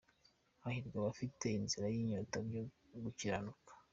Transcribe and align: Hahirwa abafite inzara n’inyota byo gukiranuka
Hahirwa 0.63 0.95
abafite 0.99 1.45
inzara 1.59 1.87
n’inyota 1.93 2.37
byo 2.47 2.61
gukiranuka 3.03 3.71